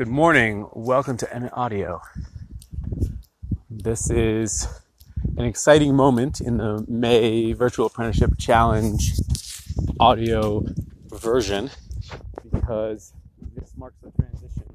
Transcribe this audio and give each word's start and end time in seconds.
Good 0.00 0.08
morning. 0.08 0.66
Welcome 0.72 1.18
to 1.18 1.30
Emmett 1.30 1.52
Audio. 1.52 2.00
This 3.68 4.08
is 4.08 4.66
an 5.36 5.44
exciting 5.44 5.94
moment 5.94 6.40
in 6.40 6.56
the 6.56 6.86
May 6.88 7.52
Virtual 7.52 7.84
Apprenticeship 7.84 8.30
Challenge 8.38 9.12
audio 10.00 10.64
version 11.08 11.68
because 12.50 13.12
this 13.54 13.74
marks 13.76 13.98
the 14.02 14.10
transition 14.12 14.74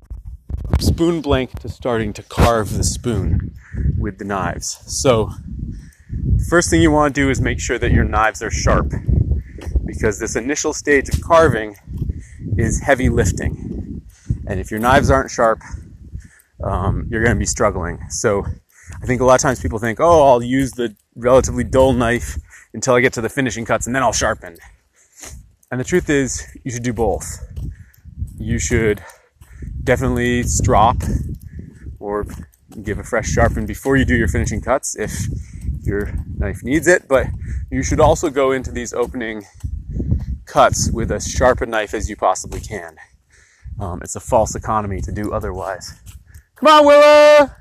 from 0.62 0.80
spoon 0.80 1.22
blank 1.22 1.58
to 1.62 1.70
starting 1.70 2.14
to 2.14 2.22
carve 2.22 2.78
the 2.78 2.84
spoon 2.84 3.56
with 3.98 4.20
the 4.20 4.26
knives. 4.26 4.78
So, 4.86 5.32
first 6.48 6.70
thing 6.70 6.84
you 6.84 6.92
want 6.92 7.16
to 7.16 7.20
do 7.20 7.32
is 7.32 7.42
make 7.42 7.60
sure 7.60 7.80
that 7.80 7.92
your 7.92 8.04
knives 8.04 8.44
are 8.44 8.52
sharp 8.52 8.94
because 9.88 10.20
this 10.20 10.36
initial 10.36 10.72
stage 10.72 11.10
of 11.10 11.20
carving 11.24 11.78
is 12.60 12.82
heavy 12.82 13.10
lifting 13.10 13.75
and 14.48 14.60
if 14.60 14.72
your 14.72 14.80
knives 14.80 15.10
aren't 15.10 15.32
sharp, 15.32 15.62
um, 16.64 17.08
you're 17.10 17.24
going 17.24 17.36
to 17.36 17.40
be 17.40 17.46
struggling. 17.46 18.00
So 18.10 18.46
I 19.02 19.06
think 19.06 19.22
a 19.22 19.26
lot 19.26 19.36
of 19.36 19.42
times 19.42 19.62
people 19.62 19.80
think, 19.80 20.00
oh, 20.00 20.28
I'll 20.28 20.44
use 20.44 20.72
the 20.72 20.96
relatively 21.16 21.64
dull 21.64 21.94
knife 21.94 22.38
until 22.74 22.94
I 22.94 23.02
get 23.02 23.14
to 23.14 23.22
the 23.22 23.30
finishing 23.30 23.66
cuts 23.66 23.88
and 23.88 23.96
then 23.96 24.04
I'll 24.04 24.14
sharpen. 24.14 24.58
And 25.72 25.80
the 25.80 25.84
truth 25.84 26.10
is, 26.10 26.46
you 26.64 26.72
should 26.72 26.84
do 26.84 26.94
both. 26.94 27.40
You 28.38 28.60
should 28.60 29.04
definitely 29.84 30.44
strop 30.44 30.98
or 32.00 32.26
give 32.84 33.00
a 33.00 33.04
fresh 33.04 33.28
sharpen 33.28 33.66
before 33.66 33.98
you 33.98 34.06
do 34.06 34.16
your 34.16 34.28
finishing 34.28 34.62
cuts 34.62 34.96
if 34.96 35.28
your 35.82 36.14
knife 36.38 36.64
needs 36.64 36.88
it, 36.88 37.08
but 37.08 37.28
you 37.72 37.84
should 37.84 38.00
also 38.00 38.30
go 38.30 38.52
into 38.52 38.72
these 38.72 38.94
opening 38.94 39.44
cuts 40.46 40.92
with 40.92 41.12
as 41.12 41.28
sharp 41.28 41.62
a 41.62 41.66
knife 41.66 41.94
as 41.94 42.10
you 42.10 42.16
possibly 42.16 42.60
can. 42.60 42.96
Um, 43.80 44.02
it's 44.02 44.16
a 44.16 44.20
false 44.20 44.56
economy 44.56 45.02
to 45.02 45.12
do 45.12 45.34
otherwise. 45.34 45.94
Come 46.56 46.68
on, 46.68 46.86
Willa! 46.86 47.56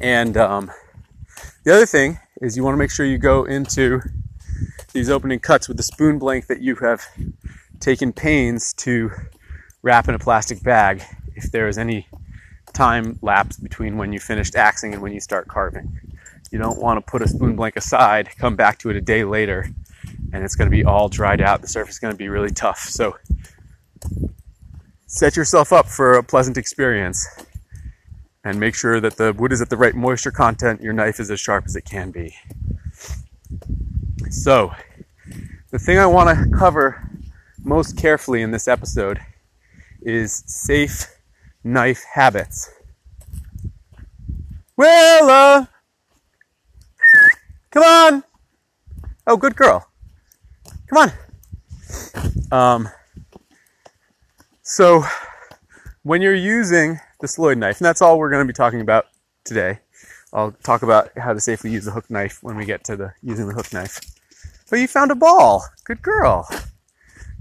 And 0.00 0.36
um, 0.36 0.70
the 1.64 1.74
other 1.74 1.86
thing 1.86 2.18
is 2.40 2.56
you 2.56 2.64
want 2.64 2.74
to 2.74 2.78
make 2.78 2.90
sure 2.90 3.06
you 3.06 3.18
go 3.18 3.44
into 3.44 4.00
these 4.92 5.10
opening 5.10 5.40
cuts 5.40 5.68
with 5.68 5.76
the 5.76 5.82
spoon 5.82 6.18
blank 6.18 6.46
that 6.46 6.60
you 6.60 6.76
have 6.76 7.02
taken 7.80 8.12
pains 8.12 8.72
to 8.74 9.10
wrap 9.82 10.08
in 10.08 10.14
a 10.14 10.18
plastic 10.18 10.62
bag 10.62 11.02
if 11.34 11.50
there 11.50 11.68
is 11.68 11.78
any 11.78 12.06
time 12.72 13.18
lapse 13.22 13.56
between 13.56 13.96
when 13.96 14.12
you 14.12 14.20
finished 14.20 14.56
axing 14.56 14.92
and 14.92 15.02
when 15.02 15.12
you 15.12 15.20
start 15.20 15.48
carving. 15.48 16.00
You 16.50 16.58
don't 16.58 16.80
want 16.80 17.04
to 17.04 17.10
put 17.10 17.22
a 17.22 17.28
spoon 17.28 17.56
blank 17.56 17.76
aside, 17.76 18.28
come 18.38 18.56
back 18.56 18.78
to 18.78 18.90
it 18.90 18.96
a 18.96 19.00
day 19.00 19.24
later, 19.24 19.68
and 20.32 20.44
it's 20.44 20.54
going 20.54 20.70
to 20.70 20.76
be 20.76 20.84
all 20.84 21.08
dried 21.08 21.40
out. 21.40 21.62
The 21.62 21.68
surface 21.68 21.94
is 21.94 21.98
going 22.00 22.12
to 22.12 22.18
be 22.18 22.28
really 22.28 22.50
tough. 22.50 22.80
So 22.80 23.16
set 25.06 25.36
yourself 25.36 25.72
up 25.72 25.86
for 25.86 26.14
a 26.14 26.22
pleasant 26.22 26.56
experience 26.56 27.26
and 28.44 28.60
make 28.60 28.74
sure 28.74 29.00
that 29.00 29.16
the 29.16 29.32
wood 29.32 29.52
is 29.52 29.62
at 29.62 29.70
the 29.70 29.76
right 29.76 29.94
moisture 29.94 30.30
content, 30.30 30.80
your 30.82 30.92
knife 30.92 31.18
is 31.18 31.30
as 31.30 31.40
sharp 31.40 31.64
as 31.66 31.76
it 31.76 31.84
can 31.84 32.10
be. 32.10 32.34
So, 34.30 34.72
the 35.70 35.78
thing 35.78 35.98
I 35.98 36.06
want 36.06 36.38
to 36.38 36.56
cover 36.56 37.10
most 37.62 37.96
carefully 37.96 38.42
in 38.42 38.50
this 38.50 38.68
episode 38.68 39.18
is 40.02 40.44
safe 40.46 41.06
knife 41.62 42.04
habits. 42.12 42.70
Willa! 44.76 45.70
Come 47.70 47.82
on! 47.82 48.24
Oh, 49.26 49.36
good 49.38 49.56
girl. 49.56 49.88
Come 50.88 51.10
on. 52.52 52.52
Um, 52.52 52.88
so, 54.74 55.04
when 56.02 56.20
you're 56.20 56.34
using 56.34 56.98
the 57.20 57.28
Sloyd 57.28 57.58
knife, 57.58 57.78
and 57.78 57.86
that's 57.86 58.02
all 58.02 58.18
we're 58.18 58.28
going 58.28 58.44
to 58.44 58.52
be 58.52 58.56
talking 58.56 58.80
about 58.80 59.06
today. 59.44 59.78
I'll 60.32 60.50
talk 60.64 60.82
about 60.82 61.16
how 61.16 61.32
to 61.32 61.38
safely 61.38 61.70
use 61.70 61.84
the 61.84 61.92
hook 61.92 62.10
knife 62.10 62.42
when 62.42 62.56
we 62.56 62.64
get 62.64 62.82
to 62.86 62.96
the 62.96 63.12
using 63.22 63.46
the 63.46 63.54
hook 63.54 63.72
knife. 63.72 64.00
But 64.68 64.80
you 64.80 64.88
found 64.88 65.12
a 65.12 65.14
ball. 65.14 65.64
Good 65.84 66.02
girl. 66.02 66.48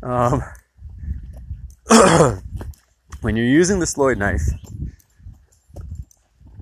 Um, 0.04 0.44
when 3.22 3.36
you're 3.36 3.48
using 3.48 3.80
the 3.80 3.88
Sloyd 3.88 4.20
knife, 4.20 4.48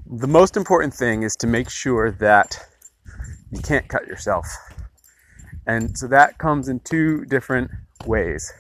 the 0.10 0.28
most 0.28 0.56
important 0.56 0.94
thing 0.94 1.24
is 1.24 1.36
to 1.36 1.48
make 1.48 1.70
sure 1.70 2.12
that 2.12 2.58
you 3.52 3.60
can't 3.62 3.90
cut 3.90 4.08
yourself. 4.08 4.48
And 5.68 5.98
so 5.98 6.08
that 6.08 6.38
comes 6.38 6.70
in 6.70 6.80
two 6.80 7.26
different 7.26 7.72
ways. 8.06 8.54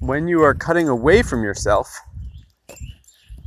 When 0.00 0.28
you 0.28 0.42
are 0.42 0.54
cutting 0.54 0.88
away 0.88 1.22
from 1.22 1.42
yourself, 1.42 2.00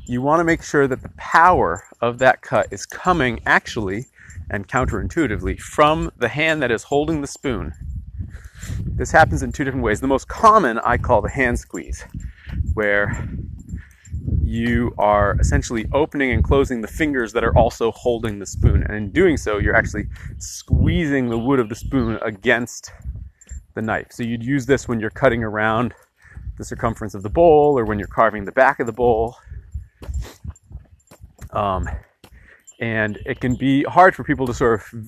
you 0.06 0.22
want 0.22 0.42
to 0.42 0.44
make 0.44 0.62
sure 0.62 0.86
that 0.86 1.02
the 1.02 1.12
power 1.16 1.84
of 2.02 2.20
that 2.20 2.42
cut 2.42 2.68
is 2.72 2.86
coming 2.86 3.40
actually 3.46 4.08
and 4.50 4.68
counterintuitively 4.68 5.62
from 5.62 6.12
the 6.18 6.28
hand 6.28 6.62
that 6.62 6.70
is 6.70 6.84
holding 6.84 7.22
the 7.22 7.28
spoon. 7.28 7.72
This 8.80 9.12
happens 9.12 9.44
in 9.44 9.54
two 9.54 9.64
different 9.64 9.86
ways. 9.86 10.02
The 10.02 10.08
most 10.08 10.28
common 10.28 10.78
I 10.80 10.98
call 10.98 11.22
the 11.22 11.30
hand 11.30 11.58
squeeze, 11.58 12.04
where 12.74 13.30
you 14.44 14.94
are 14.98 15.38
essentially 15.40 15.86
opening 15.94 16.32
and 16.32 16.44
closing 16.44 16.82
the 16.82 16.88
fingers 16.88 17.32
that 17.32 17.46
are 17.46 17.58
also 17.58 17.92
holding 17.92 18.40
the 18.40 18.46
spoon. 18.46 18.84
And 18.84 18.94
in 18.94 19.12
doing 19.12 19.38
so, 19.38 19.58
you're 19.58 19.76
actually 19.76 20.08
squeezing 20.38 21.30
the 21.30 21.40
wood 21.40 21.62
of 21.62 21.70
the 21.70 21.76
spoon 21.76 22.20
against 22.22 22.92
the 23.74 23.82
knife. 23.82 24.08
So 24.10 24.24
you'd 24.24 24.44
use 24.44 24.66
this 24.66 24.90
when 24.90 25.00
you're 25.00 25.12
cutting 25.12 25.46
around 25.46 25.94
the 26.62 26.66
circumference 26.66 27.16
of 27.16 27.24
the 27.24 27.30
bowl 27.30 27.78
or 27.78 27.86
when 27.86 27.98
you're 27.98 28.08
carving 28.08 28.46
the 28.46 28.52
back 28.52 28.80
of 28.80 28.86
the 28.86 28.94
bowl. 28.94 29.36
Um, 31.50 31.90
and 32.80 33.18
it 33.26 33.40
can 33.40 33.56
be 33.56 33.84
hard 33.84 34.16
for 34.16 34.24
people 34.24 34.46
to 34.46 34.54
sort 34.54 34.80
of 34.80 35.04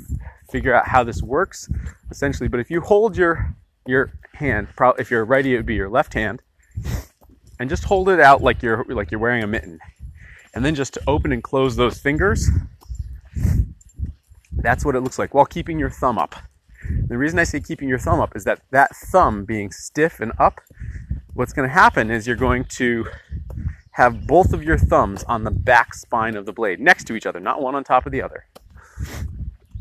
figure 0.49 0.73
out 0.73 0.87
how 0.87 1.03
this 1.03 1.21
works 1.21 1.69
essentially. 2.09 2.49
But 2.49 2.59
if 2.59 2.71
you 2.71 2.81
hold 2.81 3.15
your 3.15 3.55
your 3.85 4.13
hand, 4.33 4.67
if 4.97 5.11
you're 5.11 5.25
righty, 5.25 5.53
it 5.53 5.57
would 5.57 5.65
be 5.65 5.75
your 5.75 5.89
left 5.89 6.13
hand 6.13 6.41
and 7.59 7.69
just 7.69 7.83
hold 7.83 8.09
it 8.09 8.19
out 8.19 8.41
like 8.41 8.63
you're 8.63 8.83
like 8.89 9.11
you're 9.11 9.19
wearing 9.19 9.43
a 9.43 9.47
mitten. 9.47 9.79
And 10.55 10.65
then 10.65 10.75
just 10.75 10.93
to 10.95 11.01
open 11.07 11.31
and 11.31 11.43
close 11.43 11.75
those 11.75 11.99
fingers. 11.99 12.49
That's 14.51 14.85
what 14.85 14.95
it 14.95 15.01
looks 15.01 15.19
like 15.19 15.33
while 15.33 15.45
keeping 15.45 15.77
your 15.77 15.89
thumb 15.89 16.17
up. 16.17 16.35
The 17.07 17.17
reason 17.17 17.39
I 17.39 17.43
say 17.43 17.59
keeping 17.59 17.89
your 17.89 17.99
thumb 17.99 18.19
up 18.19 18.35
is 18.35 18.43
that 18.43 18.61
that 18.71 18.95
thumb 18.95 19.45
being 19.45 19.71
stiff 19.71 20.19
and 20.19 20.31
up, 20.37 20.61
what's 21.33 21.53
going 21.53 21.67
to 21.67 21.73
happen 21.73 22.11
is 22.11 22.27
you're 22.27 22.35
going 22.35 22.65
to 22.65 23.07
have 23.91 24.25
both 24.25 24.53
of 24.53 24.63
your 24.63 24.77
thumbs 24.77 25.23
on 25.25 25.43
the 25.43 25.51
back 25.51 25.93
spine 25.93 26.35
of 26.35 26.45
the 26.45 26.53
blade 26.53 26.79
next 26.79 27.05
to 27.05 27.15
each 27.15 27.25
other, 27.25 27.39
not 27.39 27.61
one 27.61 27.75
on 27.75 27.83
top 27.83 28.05
of 28.05 28.11
the 28.11 28.21
other. 28.21 28.45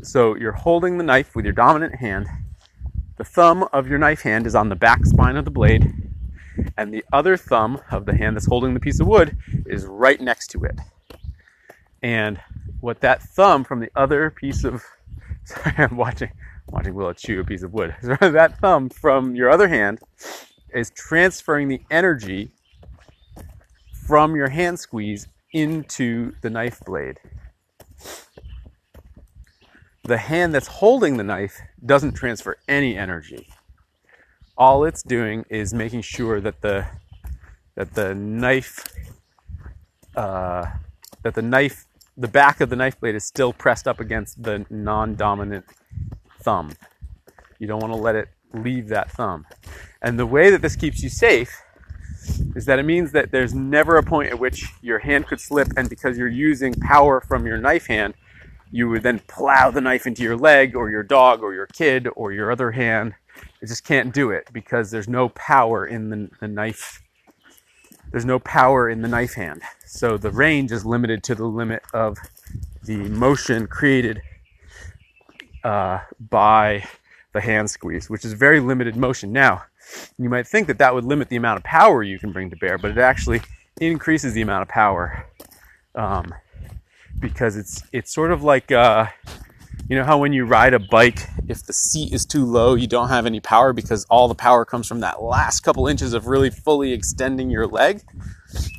So 0.01 0.35
you're 0.35 0.51
holding 0.51 0.97
the 0.97 1.03
knife 1.03 1.35
with 1.35 1.45
your 1.45 1.53
dominant 1.53 1.95
hand. 1.95 2.27
The 3.17 3.23
thumb 3.23 3.67
of 3.73 3.87
your 3.87 3.97
knife 3.97 4.21
hand 4.21 4.45
is 4.45 4.55
on 4.55 4.69
the 4.69 4.75
back 4.75 5.05
spine 5.05 5.37
of 5.37 5.45
the 5.45 5.51
blade, 5.51 5.93
and 6.77 6.93
the 6.93 7.03
other 7.13 7.37
thumb 7.37 7.81
of 7.91 8.05
the 8.05 8.15
hand 8.15 8.35
that's 8.35 8.47
holding 8.47 8.73
the 8.73 8.79
piece 8.79 8.99
of 8.99 9.07
wood 9.07 9.37
is 9.65 9.85
right 9.85 10.19
next 10.19 10.47
to 10.51 10.63
it. 10.63 10.79
And 12.01 12.39
what 12.81 13.01
that 13.01 13.21
thumb 13.21 13.63
from 13.63 13.79
the 13.79 13.91
other 13.95 14.29
piece 14.29 14.63
of 14.63 14.83
sorry, 15.45 15.75
I'm 15.77 15.95
watching 15.95 16.31
watching 16.67 16.93
Willow 16.93 17.13
chew 17.13 17.39
a 17.39 17.43
piece 17.43 17.63
of 17.63 17.73
wood. 17.73 17.95
that 18.01 18.59
thumb 18.59 18.89
from 18.89 19.35
your 19.35 19.49
other 19.49 19.67
hand 19.67 19.99
is 20.75 20.91
transferring 20.91 21.67
the 21.67 21.81
energy 21.91 22.51
from 24.07 24.35
your 24.35 24.49
hand 24.49 24.79
squeeze 24.79 25.27
into 25.53 26.33
the 26.41 26.49
knife 26.49 26.79
blade. 26.85 27.19
The 30.03 30.17
hand 30.17 30.53
that's 30.53 30.67
holding 30.67 31.17
the 31.17 31.23
knife 31.23 31.59
doesn't 31.85 32.13
transfer 32.13 32.57
any 32.67 32.97
energy 32.97 33.47
all 34.57 34.85
it's 34.85 35.03
doing 35.03 35.45
is 35.49 35.73
making 35.73 36.01
sure 36.01 36.39
that 36.41 36.61
the 36.61 36.85
that 37.75 37.93
the 37.93 38.13
knife 38.13 38.85
uh, 40.15 40.65
that 41.23 41.33
the 41.33 41.41
knife 41.41 41.85
the 42.15 42.27
back 42.27 42.61
of 42.61 42.69
the 42.69 42.75
knife 42.75 42.99
blade 42.99 43.15
is 43.15 43.23
still 43.25 43.51
pressed 43.51 43.87
up 43.87 43.99
against 43.99 44.43
the 44.43 44.65
non-dominant 44.69 45.65
thumb. 46.41 46.71
You 47.57 47.67
don't 47.67 47.79
want 47.79 47.93
to 47.93 47.99
let 47.99 48.15
it 48.15 48.29
leave 48.53 48.89
that 48.89 49.11
thumb. 49.11 49.45
And 50.03 50.19
the 50.19 50.25
way 50.25 50.49
that 50.49 50.61
this 50.61 50.75
keeps 50.75 51.01
you 51.01 51.09
safe 51.09 51.61
is 52.55 52.65
that 52.65 52.79
it 52.79 52.83
means 52.83 53.11
that 53.13 53.31
there's 53.31 53.53
never 53.53 53.97
a 53.97 54.03
point 54.03 54.29
at 54.29 54.39
which 54.39 54.65
your 54.81 54.99
hand 54.99 55.27
could 55.27 55.39
slip 55.39 55.69
and 55.75 55.89
because 55.89 56.17
you're 56.17 56.27
using 56.27 56.73
power 56.73 57.21
from 57.21 57.45
your 57.45 57.57
knife 57.57 57.87
hand, 57.87 58.13
you 58.71 58.89
would 58.89 59.03
then 59.03 59.19
plow 59.27 59.71
the 59.71 59.81
knife 59.81 60.05
into 60.05 60.23
your 60.23 60.37
leg 60.37 60.75
or 60.75 60.89
your 60.89 61.03
dog 61.03 61.41
or 61.41 61.53
your 61.53 61.67
kid 61.67 62.07
or 62.15 62.31
your 62.31 62.51
other 62.51 62.71
hand 62.71 63.15
it 63.61 63.67
just 63.67 63.83
can't 63.83 64.13
do 64.13 64.31
it 64.31 64.49
because 64.51 64.91
there's 64.91 65.07
no 65.07 65.29
power 65.29 65.85
in 65.85 66.09
the, 66.09 66.29
the 66.39 66.47
knife. 66.47 67.01
There's 68.11 68.25
no 68.25 68.39
power 68.39 68.89
in 68.89 69.01
the 69.01 69.07
knife 69.07 69.33
hand. 69.33 69.61
So 69.85 70.17
the 70.17 70.31
range 70.31 70.71
is 70.71 70.85
limited 70.85 71.23
to 71.23 71.35
the 71.35 71.45
limit 71.45 71.81
of 71.93 72.17
the 72.83 72.97
motion 72.97 73.67
created 73.67 74.21
uh, 75.63 75.99
by 76.19 76.83
the 77.31 77.41
hand 77.41 77.71
squeeze, 77.71 78.09
which 78.09 78.25
is 78.25 78.33
very 78.33 78.59
limited 78.59 78.95
motion. 78.95 79.31
Now, 79.31 79.63
You 80.17 80.29
might 80.29 80.47
think 80.47 80.67
that 80.67 80.77
that 80.77 80.93
would 80.93 81.05
limit 81.05 81.29
the 81.29 81.35
amount 81.35 81.57
of 81.57 81.63
power 81.63 82.03
you 82.03 82.19
can 82.19 82.31
bring 82.31 82.49
to 82.49 82.55
bear, 82.55 82.77
but 82.77 82.91
it 82.91 82.97
actually 82.97 83.41
increases 83.79 84.33
the 84.33 84.41
amount 84.41 84.61
of 84.61 84.67
power 84.67 85.27
um, 85.95 86.33
because 87.19 87.55
it's 87.55 87.81
it's 87.91 88.13
sort 88.13 88.31
of 88.31 88.43
like 88.43 88.71
uh, 88.71 89.07
you 89.89 89.97
know 89.97 90.03
how 90.03 90.17
when 90.17 90.33
you 90.33 90.45
ride 90.45 90.73
a 90.73 90.79
bike, 90.79 91.27
if 91.47 91.65
the 91.65 91.73
seat 91.73 92.13
is 92.13 92.25
too 92.25 92.45
low, 92.45 92.75
you 92.75 92.87
don't 92.87 93.09
have 93.09 93.25
any 93.25 93.39
power 93.39 93.73
because 93.73 94.05
all 94.05 94.27
the 94.27 94.35
power 94.35 94.65
comes 94.65 94.87
from 94.87 94.99
that 95.01 95.21
last 95.21 95.61
couple 95.61 95.87
inches 95.87 96.13
of 96.13 96.27
really 96.27 96.49
fully 96.49 96.93
extending 96.93 97.49
your 97.49 97.67
leg. 97.67 98.01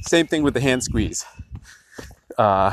Same 0.02 0.26
thing 0.26 0.42
with 0.42 0.54
the 0.54 0.60
hand 0.60 0.82
squeeze. 0.82 1.24
Uh, 2.38 2.72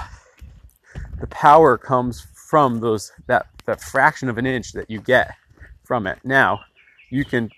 the 1.19 1.27
power 1.27 1.77
comes 1.77 2.25
from 2.33 2.79
those 2.79 3.11
that 3.27 3.47
that 3.65 3.81
fraction 3.81 4.29
of 4.29 4.37
an 4.37 4.45
inch 4.45 4.73
that 4.73 4.89
you 4.89 4.99
get 4.99 5.35
from 5.83 6.07
it. 6.07 6.19
Now, 6.23 6.61
you 7.09 7.25
can 7.25 7.49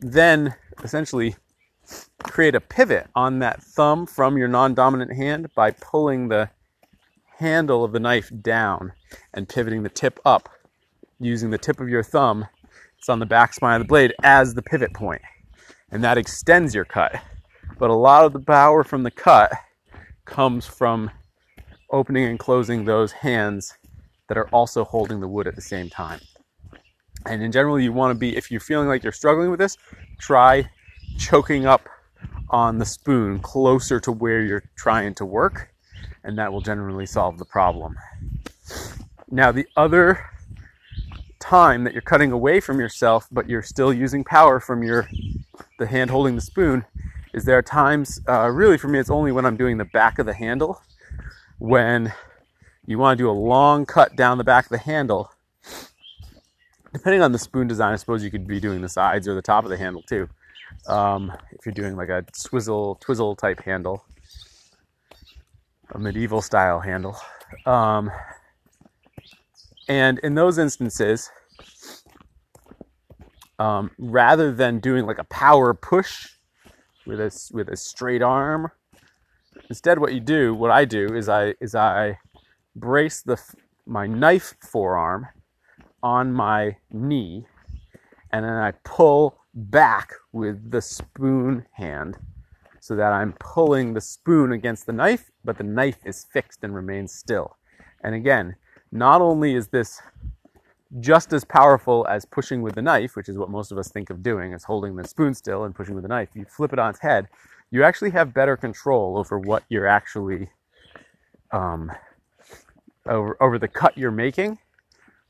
then 0.00 0.54
essentially 0.82 1.36
create 2.22 2.54
a 2.54 2.60
pivot 2.60 3.08
on 3.14 3.38
that 3.38 3.62
thumb 3.62 4.06
from 4.06 4.36
your 4.36 4.48
non-dominant 4.48 5.12
hand 5.12 5.48
by 5.54 5.70
pulling 5.70 6.28
the 6.28 6.50
handle 7.38 7.84
of 7.84 7.92
the 7.92 8.00
knife 8.00 8.30
down 8.42 8.92
and 9.32 9.48
pivoting 9.48 9.82
the 9.82 9.88
tip 9.88 10.18
up 10.24 10.48
using 11.20 11.50
the 11.50 11.58
tip 11.58 11.80
of 11.80 11.88
your 11.88 12.02
thumb. 12.02 12.46
It's 12.98 13.08
on 13.08 13.18
the 13.20 13.26
back 13.26 13.54
spine 13.54 13.80
of 13.80 13.86
the 13.86 13.88
blade 13.88 14.14
as 14.22 14.54
the 14.54 14.62
pivot 14.62 14.92
point, 14.92 15.22
and 15.90 16.02
that 16.02 16.18
extends 16.18 16.74
your 16.74 16.84
cut. 16.84 17.20
But 17.78 17.90
a 17.90 17.94
lot 17.94 18.24
of 18.24 18.32
the 18.32 18.40
power 18.40 18.84
from 18.84 19.02
the 19.02 19.10
cut 19.10 19.52
comes 20.24 20.66
from 20.66 21.10
opening 21.90 22.24
and 22.24 22.38
closing 22.38 22.84
those 22.84 23.12
hands 23.12 23.76
that 24.28 24.38
are 24.38 24.48
also 24.48 24.84
holding 24.84 25.20
the 25.20 25.28
wood 25.28 25.46
at 25.46 25.54
the 25.54 25.62
same 25.62 25.88
time. 25.88 26.20
And 27.26 27.42
in 27.42 27.50
general, 27.50 27.78
you 27.80 27.92
want 27.92 28.12
to 28.12 28.18
be, 28.18 28.36
if 28.36 28.50
you're 28.50 28.60
feeling 28.60 28.88
like 28.88 29.02
you're 29.02 29.12
struggling 29.12 29.50
with 29.50 29.58
this, 29.58 29.76
try 30.18 30.70
choking 31.18 31.66
up 31.66 31.88
on 32.50 32.78
the 32.78 32.86
spoon 32.86 33.40
closer 33.40 33.98
to 34.00 34.12
where 34.12 34.42
you're 34.42 34.62
trying 34.76 35.14
to 35.16 35.24
work, 35.24 35.74
and 36.22 36.38
that 36.38 36.52
will 36.52 36.60
generally 36.60 37.06
solve 37.06 37.38
the 37.38 37.44
problem. 37.44 37.96
Now, 39.28 39.50
the 39.50 39.66
other 39.76 40.24
time 41.40 41.84
that 41.84 41.92
you're 41.92 42.02
cutting 42.02 42.32
away 42.32 42.60
from 42.60 42.78
yourself, 42.78 43.28
but 43.32 43.48
you're 43.48 43.62
still 43.62 43.92
using 43.92 44.22
power 44.24 44.60
from 44.60 44.82
your 44.82 45.08
the 45.78 45.86
hand 45.86 46.10
holding 46.10 46.36
the 46.36 46.40
spoon, 46.40 46.84
is 47.34 47.44
there 47.44 47.58
are 47.58 47.62
times, 47.62 48.20
uh, 48.28 48.48
really 48.48 48.78
for 48.78 48.88
me, 48.88 48.98
it's 48.98 49.10
only 49.10 49.32
when 49.32 49.44
I'm 49.44 49.56
doing 49.56 49.76
the 49.76 49.84
back 49.84 50.18
of 50.18 50.26
the 50.26 50.32
handle, 50.32 50.80
when 51.58 52.12
you 52.86 52.98
want 52.98 53.18
to 53.18 53.24
do 53.24 53.28
a 53.28 53.32
long 53.32 53.84
cut 53.84 54.16
down 54.16 54.38
the 54.38 54.44
back 54.44 54.66
of 54.66 54.70
the 54.70 54.78
handle. 54.78 55.32
Depending 56.96 57.20
on 57.20 57.30
the 57.30 57.38
spoon 57.38 57.66
design, 57.66 57.92
I 57.92 57.96
suppose 57.96 58.24
you 58.24 58.30
could 58.30 58.46
be 58.46 58.58
doing 58.58 58.80
the 58.80 58.88
sides 58.88 59.28
or 59.28 59.34
the 59.34 59.42
top 59.42 59.64
of 59.64 59.70
the 59.70 59.76
handle 59.76 60.00
too. 60.00 60.30
Um, 60.88 61.30
if 61.52 61.66
you're 61.66 61.74
doing 61.74 61.94
like 61.94 62.08
a 62.08 62.24
swizzle, 62.32 62.94
twizzle 63.02 63.36
type 63.36 63.62
handle, 63.62 64.06
a 65.92 65.98
medieval 65.98 66.40
style 66.40 66.80
handle. 66.80 67.14
Um, 67.66 68.10
and 69.90 70.18
in 70.20 70.36
those 70.36 70.56
instances, 70.56 71.30
um, 73.58 73.90
rather 73.98 74.50
than 74.50 74.80
doing 74.80 75.04
like 75.04 75.18
a 75.18 75.24
power 75.24 75.74
push 75.74 76.28
with 77.04 77.20
a, 77.20 77.50
with 77.52 77.68
a 77.68 77.76
straight 77.76 78.22
arm, 78.22 78.70
instead 79.68 79.98
what 79.98 80.14
you 80.14 80.20
do, 80.20 80.54
what 80.54 80.70
I 80.70 80.86
do 80.86 81.14
is 81.14 81.28
I 81.28 81.56
is 81.60 81.74
I 81.74 82.18
brace 82.74 83.20
the 83.20 83.38
my 83.84 84.06
knife 84.06 84.54
forearm 84.62 85.26
on 86.02 86.32
my 86.32 86.76
knee, 86.90 87.46
and 88.32 88.44
then 88.44 88.52
I 88.52 88.72
pull 88.84 89.38
back 89.54 90.12
with 90.32 90.70
the 90.70 90.82
spoon 90.82 91.66
hand 91.72 92.18
so 92.80 92.94
that 92.94 93.12
I'm 93.12 93.34
pulling 93.40 93.94
the 93.94 94.00
spoon 94.00 94.52
against 94.52 94.86
the 94.86 94.92
knife, 94.92 95.30
but 95.44 95.58
the 95.58 95.64
knife 95.64 95.98
is 96.04 96.26
fixed 96.32 96.62
and 96.62 96.74
remains 96.74 97.12
still. 97.12 97.56
And 98.04 98.14
again, 98.14 98.54
not 98.92 99.20
only 99.20 99.54
is 99.54 99.68
this 99.68 100.00
just 101.00 101.32
as 101.32 101.44
powerful 101.44 102.06
as 102.08 102.24
pushing 102.24 102.62
with 102.62 102.74
the 102.74 102.82
knife, 102.82 103.16
which 103.16 103.28
is 103.28 103.36
what 103.36 103.50
most 103.50 103.72
of 103.72 103.78
us 103.78 103.88
think 103.88 104.10
of 104.10 104.22
doing, 104.22 104.54
as 104.54 104.62
holding 104.62 104.94
the 104.94 105.06
spoon 105.06 105.34
still 105.34 105.64
and 105.64 105.74
pushing 105.74 105.94
with 105.94 106.02
the 106.02 106.08
knife, 106.08 106.28
you 106.34 106.44
flip 106.44 106.72
it 106.72 106.78
on 106.78 106.90
its 106.90 107.00
head, 107.00 107.28
you 107.70 107.82
actually 107.82 108.10
have 108.10 108.32
better 108.32 108.56
control 108.56 109.18
over 109.18 109.38
what 109.38 109.64
you're 109.68 109.88
actually 109.88 110.48
um, 111.50 111.90
over, 113.06 113.36
over 113.40 113.58
the 113.58 113.68
cut 113.68 113.96
you're 113.98 114.10
making 114.10 114.58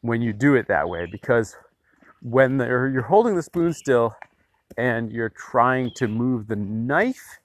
when 0.07 0.23
you 0.23 0.33
do 0.33 0.55
it 0.55 0.69
that 0.69 0.89
way 0.89 1.07
because 1.07 1.57
when 2.23 2.59
you're 2.59 3.03
holding 3.03 3.35
the 3.35 3.43
spoon 3.43 3.73
still 3.73 4.15
and 4.77 5.13
you're 5.13 5.31
trying 5.31 5.91
to 5.93 6.09
move 6.09 6.49
the 6.49 6.57
knife, 6.57 7.39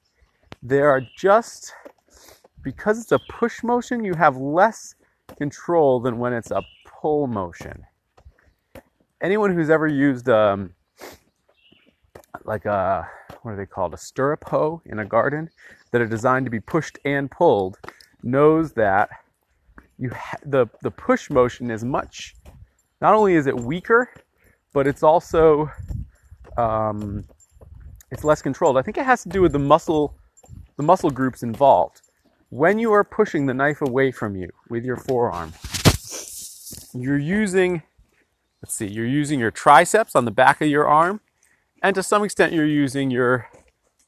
there 0.63 0.89
are 0.89 1.01
just 1.17 1.73
because 2.63 2.99
it's 2.99 3.11
a 3.11 3.19
push 3.29 3.63
motion, 3.63 4.03
you 4.03 4.13
have 4.13 4.37
less 4.37 4.95
control 5.37 5.99
than 5.99 6.17
when 6.17 6.33
it's 6.33 6.51
a 6.51 6.63
pull 6.85 7.27
motion. 7.27 7.85
Anyone 9.21 9.53
who's 9.53 9.69
ever 9.69 9.87
used 9.87 10.29
um, 10.29 10.73
like 12.43 12.65
a 12.65 13.07
what 13.43 13.51
are 13.51 13.57
they 13.57 13.65
called 13.65 13.93
a 13.93 13.97
stirrup 13.97 14.43
hoe 14.47 14.81
in 14.85 14.99
a 14.99 15.05
garden 15.05 15.49
that 15.91 16.01
are 16.01 16.07
designed 16.07 16.45
to 16.45 16.51
be 16.51 16.59
pushed 16.59 16.99
and 17.05 17.29
pulled 17.31 17.77
knows 18.23 18.73
that 18.73 19.09
you 19.97 20.09
ha- 20.09 20.37
the 20.45 20.67
the 20.81 20.91
push 20.91 21.29
motion 21.29 21.71
is 21.71 21.83
much 21.83 22.35
not 23.01 23.13
only 23.13 23.33
is 23.33 23.47
it 23.47 23.59
weaker 23.59 24.09
but 24.73 24.87
it's 24.87 25.03
also 25.03 25.69
um, 26.57 27.25
it's 28.11 28.23
less 28.23 28.41
controlled. 28.41 28.77
I 28.77 28.81
think 28.81 28.97
it 28.97 29.05
has 29.05 29.23
to 29.23 29.29
do 29.29 29.41
with 29.41 29.53
the 29.53 29.59
muscle, 29.59 30.15
the 30.77 30.83
muscle 30.83 31.09
groups 31.09 31.43
involved. 31.43 32.01
When 32.49 32.77
you 32.79 32.91
are 32.91 33.03
pushing 33.03 33.45
the 33.45 33.53
knife 33.53 33.81
away 33.81 34.11
from 34.11 34.35
you 34.35 34.49
with 34.69 34.83
your 34.83 34.97
forearm, 34.97 35.53
you're 36.93 37.17
using, 37.17 37.83
let's 38.61 38.75
see, 38.75 38.87
you're 38.87 39.05
using 39.05 39.39
your 39.39 39.51
triceps 39.51 40.15
on 40.15 40.25
the 40.25 40.31
back 40.31 40.61
of 40.61 40.67
your 40.67 40.87
arm, 40.87 41.21
and 41.81 41.95
to 41.95 42.03
some 42.03 42.23
extent, 42.23 42.53
you're 42.53 42.65
using 42.65 43.09
your 43.09 43.47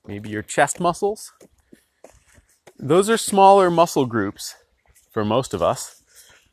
maybe 0.06 0.30
your 0.30 0.42
chest 0.42 0.82
muscles. 0.82 1.32
Those 2.78 3.10
are 3.10 3.18
smaller 3.18 3.72
muscle 3.72 4.06
groups 4.06 4.56
for 5.10 5.24
most 5.24 5.54
of 5.54 5.62
us 5.62 6.03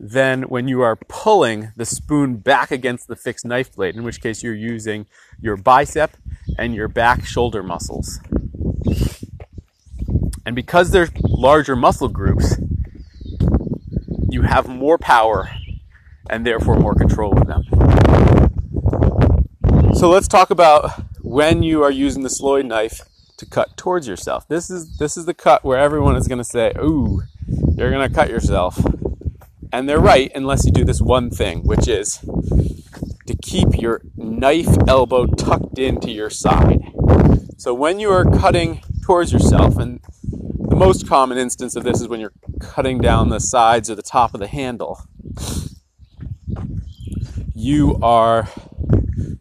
than 0.02 0.44
when 0.44 0.67
you 0.67 0.81
are 0.81 0.97
pulling 0.97 1.73
the 1.76 1.85
spoon 1.85 2.37
back 2.37 2.70
against 2.70 3.06
the 3.06 3.14
fixed 3.14 3.44
knife 3.44 3.76
blade, 3.76 3.94
in 3.94 4.02
which 4.02 4.23
case 4.23 4.43
you're 4.43 4.55
using 4.55 5.05
your 5.38 5.58
bicep 5.58 6.17
and 6.56 6.75
your 6.75 6.88
back 6.88 7.26
shoulder 7.26 7.62
muscles. 7.62 8.19
And 10.47 10.57
because 10.57 10.90
they're 10.90 11.11
larger 11.23 11.76
muscle 11.76 12.09
groups, 12.09 12.57
you 14.30 14.40
have 14.42 14.66
more 14.66 14.97
power 14.97 15.50
and 16.30 16.47
therefore 16.47 16.76
more 16.76 16.95
control 16.95 17.38
of 17.38 17.47
them. 17.47 17.62
So 19.95 20.09
let's 20.09 20.28
talk 20.28 20.49
about 20.49 21.02
when 21.21 21.62
you 21.62 21.83
are 21.83 21.90
using 21.90 22.23
the 22.23 22.30
Sloyd 22.30 22.64
knife 22.64 23.02
to 23.37 23.45
cut 23.45 23.76
towards 23.76 24.09
yourself. 24.09 24.49
This 24.49 24.71
is 24.71 24.97
this 24.97 25.19
is 25.19 25.26
the 25.26 25.35
cut 25.35 25.62
where 25.62 25.78
everyone 25.78 26.16
is 26.16 26.26
going 26.26 26.38
to 26.38 26.45
say, 26.45 26.73
"Ooh, 26.78 27.23
you're 27.76 27.90
going 27.90 28.09
to 28.09 28.14
cut 28.14 28.30
yourself." 28.30 28.83
And 29.72 29.88
they're 29.88 30.00
right 30.00 30.30
unless 30.34 30.64
you 30.64 30.72
do 30.72 30.84
this 30.84 31.00
one 31.00 31.30
thing, 31.30 31.60
which 31.60 31.86
is 31.86 32.18
to 33.26 33.36
keep 33.42 33.80
your 33.80 34.02
knife 34.16 34.68
elbow 34.88 35.26
tucked 35.26 35.78
into 35.78 36.10
your 36.10 36.30
side. 36.30 36.80
So 37.56 37.74
when 37.74 38.00
you 38.00 38.10
are 38.10 38.24
cutting 38.24 38.82
towards 39.04 39.32
yourself, 39.32 39.76
and 39.78 40.00
the 40.22 40.76
most 40.76 41.06
common 41.06 41.38
instance 41.38 41.76
of 41.76 41.84
this 41.84 42.00
is 42.00 42.08
when 42.08 42.20
you're 42.20 42.32
cutting 42.60 42.98
down 42.98 43.28
the 43.28 43.38
sides 43.38 43.90
or 43.90 43.94
the 43.94 44.02
top 44.02 44.34
of 44.34 44.40
the 44.40 44.48
handle, 44.48 45.02
you 47.54 47.98
are 48.02 48.48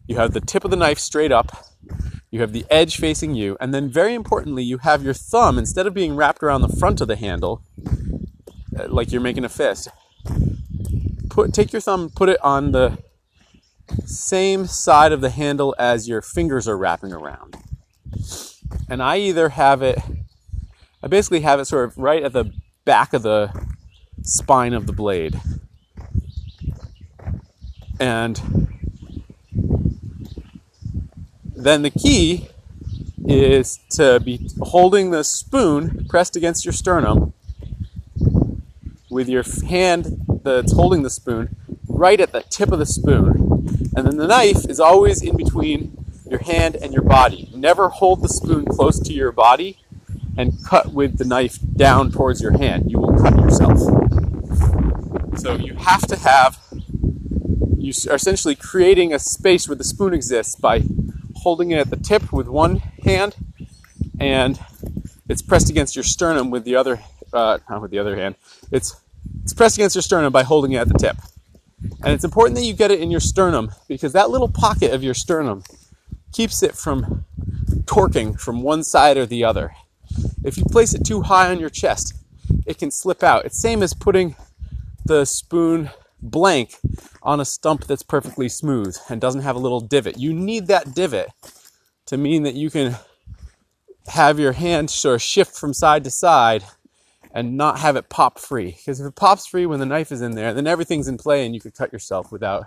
you 0.06 0.16
have 0.16 0.32
the 0.32 0.40
tip 0.40 0.64
of 0.64 0.70
the 0.70 0.76
knife 0.76 0.98
straight 0.98 1.32
up, 1.32 1.66
you 2.30 2.40
have 2.40 2.52
the 2.52 2.66
edge 2.70 2.96
facing 2.98 3.34
you, 3.34 3.56
and 3.60 3.72
then 3.72 3.88
very 3.88 4.14
importantly, 4.14 4.62
you 4.62 4.78
have 4.78 5.02
your 5.02 5.14
thumb 5.14 5.58
instead 5.58 5.86
of 5.86 5.94
being 5.94 6.14
wrapped 6.14 6.42
around 6.42 6.62
the 6.62 6.76
front 6.76 7.00
of 7.00 7.08
the 7.08 7.16
handle, 7.16 7.62
uh, 8.78 8.88
like 8.88 9.10
you're 9.10 9.20
making 9.20 9.44
a 9.44 9.48
fist, 9.48 9.88
put 11.30 11.54
take 11.54 11.72
your 11.72 11.80
thumb, 11.80 12.10
put 12.10 12.28
it 12.28 12.42
on 12.42 12.72
the 12.72 12.98
same 14.04 14.66
side 14.66 15.12
of 15.12 15.20
the 15.20 15.30
handle 15.30 15.74
as 15.78 16.08
your 16.08 16.20
fingers 16.20 16.68
are 16.68 16.76
wrapping 16.76 17.12
around. 17.12 17.56
And 18.88 19.02
I 19.02 19.18
either 19.18 19.50
have 19.50 19.82
it 19.82 19.98
I 21.02 21.06
basically 21.06 21.40
have 21.40 21.58
it 21.60 21.64
sort 21.64 21.88
of 21.88 21.96
right 21.96 22.22
at 22.22 22.34
the 22.34 22.52
back 22.84 23.14
of 23.14 23.22
the 23.22 23.50
spine 24.22 24.74
of 24.74 24.86
the 24.86 24.92
blade. 24.92 25.40
And 27.98 28.68
then 31.56 31.82
the 31.82 31.90
key 31.90 32.48
is 33.26 33.78
to 33.90 34.20
be 34.20 34.48
holding 34.60 35.10
the 35.10 35.24
spoon 35.24 36.06
pressed 36.08 36.36
against 36.36 36.64
your 36.64 36.72
sternum 36.72 37.32
with 39.08 39.28
your 39.28 39.44
hand 39.68 40.29
that's 40.42 40.72
holding 40.72 41.02
the 41.02 41.10
spoon 41.10 41.56
right 41.88 42.20
at 42.20 42.32
the 42.32 42.42
tip 42.42 42.72
of 42.72 42.78
the 42.78 42.86
spoon. 42.86 43.90
And 43.94 44.06
then 44.06 44.16
the 44.16 44.26
knife 44.26 44.68
is 44.68 44.80
always 44.80 45.22
in 45.22 45.36
between 45.36 45.96
your 46.28 46.42
hand 46.42 46.76
and 46.76 46.92
your 46.92 47.02
body. 47.02 47.50
Never 47.54 47.88
hold 47.88 48.22
the 48.22 48.28
spoon 48.28 48.64
close 48.64 49.00
to 49.00 49.12
your 49.12 49.32
body 49.32 49.78
and 50.38 50.64
cut 50.64 50.92
with 50.92 51.18
the 51.18 51.24
knife 51.24 51.58
down 51.76 52.10
towards 52.10 52.40
your 52.40 52.56
hand. 52.56 52.90
You 52.90 52.98
will 52.98 53.18
cut 53.18 53.36
yourself. 53.36 53.78
So 55.38 55.56
you 55.56 55.74
have 55.74 56.06
to 56.06 56.16
have, 56.16 56.58
you 57.76 57.92
are 58.08 58.14
essentially 58.14 58.54
creating 58.54 59.12
a 59.12 59.18
space 59.18 59.68
where 59.68 59.76
the 59.76 59.84
spoon 59.84 60.14
exists 60.14 60.54
by 60.54 60.84
holding 61.36 61.70
it 61.70 61.78
at 61.78 61.90
the 61.90 61.96
tip 61.96 62.32
with 62.32 62.46
one 62.46 62.76
hand 63.04 63.36
and 64.18 64.60
it's 65.28 65.42
pressed 65.42 65.70
against 65.70 65.96
your 65.96 66.02
sternum 66.02 66.50
with 66.50 66.64
the 66.64 66.76
other, 66.76 67.00
uh, 67.32 67.58
not 67.68 67.82
with 67.82 67.90
the 67.90 67.98
other 67.98 68.16
hand. 68.16 68.36
It's, 68.70 69.00
it's 69.50 69.56
pressed 69.56 69.76
against 69.76 69.96
your 69.96 70.02
sternum 70.02 70.32
by 70.32 70.44
holding 70.44 70.70
it 70.70 70.76
at 70.76 70.86
the 70.86 70.94
tip. 70.94 71.16
And 72.04 72.14
it's 72.14 72.22
important 72.22 72.56
that 72.56 72.64
you 72.64 72.72
get 72.72 72.92
it 72.92 73.00
in 73.00 73.10
your 73.10 73.18
sternum 73.18 73.72
because 73.88 74.12
that 74.12 74.30
little 74.30 74.48
pocket 74.48 74.94
of 74.94 75.02
your 75.02 75.12
sternum 75.12 75.64
keeps 76.30 76.62
it 76.62 76.76
from 76.76 77.24
torquing 77.82 78.38
from 78.38 78.62
one 78.62 78.84
side 78.84 79.16
or 79.16 79.26
the 79.26 79.42
other. 79.42 79.72
If 80.44 80.56
you 80.56 80.62
place 80.66 80.94
it 80.94 81.04
too 81.04 81.22
high 81.22 81.50
on 81.50 81.58
your 81.58 81.68
chest, 81.68 82.14
it 82.64 82.78
can 82.78 82.92
slip 82.92 83.24
out. 83.24 83.44
It's 83.44 83.60
same 83.60 83.82
as 83.82 83.92
putting 83.92 84.36
the 85.04 85.24
spoon 85.24 85.90
blank 86.22 86.76
on 87.20 87.40
a 87.40 87.44
stump 87.44 87.88
that's 87.88 88.04
perfectly 88.04 88.48
smooth 88.48 88.96
and 89.08 89.20
doesn't 89.20 89.42
have 89.42 89.56
a 89.56 89.60
little 89.60 89.80
divot. 89.80 90.16
You 90.16 90.32
need 90.32 90.68
that 90.68 90.94
divot 90.94 91.26
to 92.06 92.16
mean 92.16 92.44
that 92.44 92.54
you 92.54 92.70
can 92.70 92.94
have 94.06 94.38
your 94.38 94.52
hand 94.52 94.90
sort 94.90 95.16
of 95.16 95.22
shift 95.22 95.56
from 95.56 95.74
side 95.74 96.04
to 96.04 96.10
side 96.12 96.62
and 97.32 97.56
not 97.56 97.78
have 97.78 97.96
it 97.96 98.08
pop 98.08 98.38
free. 98.38 98.72
Because 98.72 99.00
if 99.00 99.06
it 99.06 99.14
pops 99.14 99.46
free 99.46 99.66
when 99.66 99.80
the 99.80 99.86
knife 99.86 100.10
is 100.12 100.22
in 100.22 100.34
there, 100.34 100.52
then 100.52 100.66
everything's 100.66 101.08
in 101.08 101.18
play 101.18 101.44
and 101.44 101.54
you 101.54 101.60
could 101.60 101.74
cut 101.74 101.92
yourself 101.92 102.32
without 102.32 102.66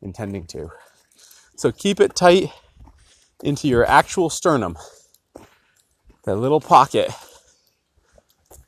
intending 0.00 0.46
to. 0.46 0.70
So 1.56 1.72
keep 1.72 2.00
it 2.00 2.14
tight 2.14 2.50
into 3.42 3.68
your 3.68 3.84
actual 3.84 4.30
sternum, 4.30 4.78
that 6.24 6.36
little 6.36 6.60
pocket 6.60 7.10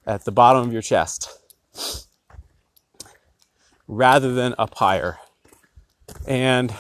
at 0.07 0.25
the 0.25 0.33
bottom 0.33 0.67
of 0.67 0.73
your 0.73 0.83
chest, 0.83 1.31
rather 3.87 4.33
than 4.33 4.55
up 4.59 4.75
higher. 4.75 5.19
And 6.27 6.75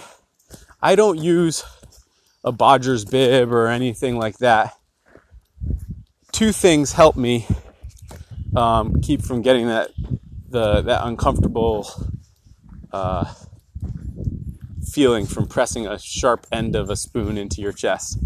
I 0.83 0.97
don't 0.97 1.19
use 1.19 1.65
a 2.43 2.53
bodger's 2.53 3.05
bib 3.05 3.53
or 3.53 3.69
anything 3.69 4.17
like 4.17 4.39
that. 4.39 4.75
Two 6.33 6.53
things 6.53 6.93
help 6.93 7.17
me 7.17 7.47
um, 8.57 9.01
keep 9.01 9.23
from 9.23 9.43
getting 9.43 9.67
that 9.69 9.91
the 10.49 10.83
that 10.83 11.07
uncomfortable 11.07 11.89
uh, 12.93 13.33
feeling 14.93 15.27
from 15.27 15.47
pressing 15.47 15.87
a 15.87 15.99
sharp 15.99 16.47
end 16.51 16.75
of 16.75 16.91
a 16.91 16.97
spoon 16.97 17.39
into 17.39 17.61
your 17.61 17.73
chest. 17.73 18.19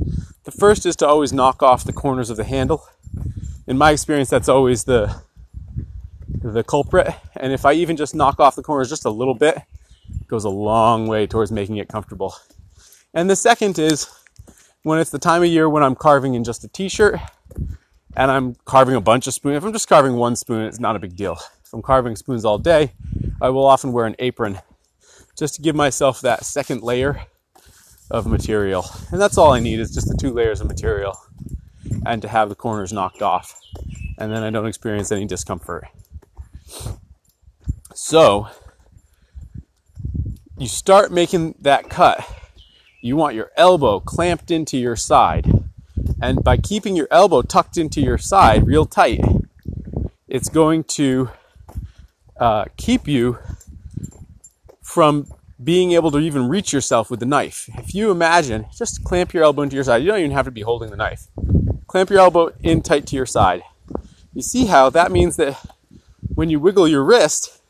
The 0.45 0.50
first 0.50 0.87
is 0.87 0.97
to 0.97 1.07
always 1.07 1.33
knock 1.33 1.62
off 1.62 1.85
the 1.85 1.93
corners 1.93 2.31
of 2.31 2.37
the 2.37 2.45
handle. 2.45 2.87
In 3.66 3.78
my 3.78 3.90
experience, 3.90 4.31
that's 4.31 4.49
always 4.49 4.85
the 4.85 5.23
the 6.43 6.62
culprit. 6.62 7.14
And 7.37 7.52
if 7.52 7.64
I 7.64 7.73
even 7.73 7.97
just 7.97 8.14
knock 8.14 8.38
off 8.40 8.57
the 8.57 8.62
corners 8.62 8.88
just 8.90 9.04
a 9.04 9.11
little 9.11 9.35
bit, 9.35 9.57
it 9.57 10.28
goes 10.28 10.45
a 10.45 10.50
long 10.50 11.07
way 11.07 11.26
towards 11.26 11.50
making 11.50 11.76
it 11.76 11.88
comfortable. 11.88 12.35
And 13.14 13.31
the 13.31 13.37
second 13.37 13.78
is 13.78 14.09
when 14.83 14.99
it's 14.99 15.11
the 15.11 15.19
time 15.19 15.43
of 15.43 15.49
year 15.49 15.69
when 15.69 15.83
I'm 15.83 15.95
carving 15.95 16.35
in 16.35 16.45
just 16.45 16.64
a 16.64 16.69
t-shirt 16.69 17.19
and 18.16 18.30
I'm 18.30 18.54
carving 18.64 18.94
a 18.94 19.00
bunch 19.00 19.26
of 19.26 19.35
spoons. 19.35 19.56
If 19.56 19.64
I'm 19.64 19.73
just 19.73 19.88
carving 19.88 20.14
one 20.14 20.37
spoon, 20.37 20.62
it's 20.62 20.80
not 20.80 20.97
a 20.97 20.99
big 20.99 21.16
deal. 21.16 21.38
If 21.64 21.73
I'm 21.73 21.83
carving 21.83 22.16
spoons 22.16 22.44
all 22.44 22.59
day, 22.59 22.92
I 23.40 23.49
will 23.50 23.66
often 23.66 23.92
wear 23.92 24.06
an 24.06 24.16
apron 24.18 24.61
just 25.37 25.56
to 25.56 25.62
give 25.62 25.75
myself 25.75 26.21
that 26.21 26.44
second 26.44 26.83
layer 26.83 27.23
of 28.11 28.26
material. 28.26 28.87
And 29.11 29.21
that's 29.21 29.37
all 29.37 29.52
I 29.52 29.61
need 29.61 29.80
is 29.80 29.92
just 29.92 30.09
the 30.09 30.16
two 30.16 30.33
layers 30.33 30.61
of 30.61 30.68
material 30.68 31.18
and 32.06 32.23
to 32.23 32.28
have 32.28 32.49
the 32.49 32.54
corners 32.54 32.92
knocked 32.92 33.23
off. 33.23 33.61
And 34.18 34.33
then 34.33 34.42
I 34.42 34.50
don't 34.50 34.66
experience 34.66 35.11
any 35.11 35.26
discomfort. 35.26 35.88
So, 37.94 38.49
you 40.59 40.68
start 40.68 41.11
making 41.11 41.56
that 41.61 41.88
cut. 41.88 42.25
You 43.00 43.16
want 43.16 43.35
your 43.35 43.50
elbow 43.56 44.00
clamped 44.00 44.50
into 44.50 44.78
your 44.78 44.97
side. 44.97 45.63
And 46.21 46.42
by 46.42 46.56
keeping 46.56 46.97
your 46.97 47.09
elbow 47.11 47.42
tucked 47.42 47.76
into 47.76 48.00
your 48.00 48.18
side 48.18 48.66
real 48.66 48.87
tight, 48.87 49.21
it's 50.28 50.49
going 50.49 50.85
to 50.85 51.30
uh, 52.38 52.66
keep 52.76 53.06
you 53.06 53.38
from 54.83 55.26
being 55.62 55.92
able 55.92 56.11
to 56.11 56.18
even 56.18 56.49
reach 56.49 56.73
yourself 56.73 57.11
with 57.11 57.21
the 57.21 57.26
knife. 57.26 57.68
If 57.78 57.94
you 57.94 58.11
imagine, 58.11 58.66
just 58.76 59.04
clamp 59.04 59.33
your 59.33 59.44
elbow 59.44 59.62
into 59.62 59.76
your 59.76 59.85
side. 59.85 60.02
You 60.02 60.09
don't 60.09 60.18
even 60.18 60.30
have 60.33 60.44
to 60.44 60.50
be 60.50 60.62
holding 60.62 60.90
the 60.90 60.97
knife. 60.97 61.28
Clamp 61.87 62.11
your 62.11 62.18
elbow 62.18 62.52
in 62.62 62.83
tight 62.83 63.06
to 63.09 63.16
your 63.16 63.26
side. 63.26 63.62
You 64.33 64.42
see 64.42 64.66
how 64.66 64.90
that 64.90 65.12
means 65.12 65.37
that 65.37 65.64
when 66.35 66.50
you 66.50 66.59
wiggle 66.59 66.88
your 66.88 67.04
wrist, 67.04 67.61